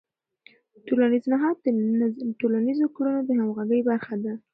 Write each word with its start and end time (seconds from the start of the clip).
ټولنیز 0.87 1.23
نهاد 1.33 1.57
د 1.63 1.67
ټولنیزو 2.39 2.85
کړنو 2.95 3.19
د 3.25 3.29
همغږۍ 3.39 3.81
برخه 3.89 4.15
ده. 4.23 4.33